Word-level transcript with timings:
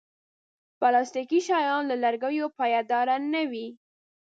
پلاستيکي 0.79 1.39
شیان 1.47 1.81
له 1.91 1.95
لرګیو 2.03 2.47
پایداره 2.57 3.15
نه 3.33 3.43
دي. 3.51 3.67